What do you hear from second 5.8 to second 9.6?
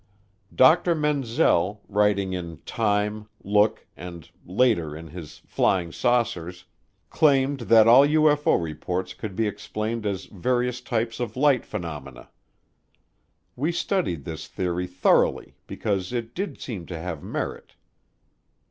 Saucers, claimed that all UFO reports could be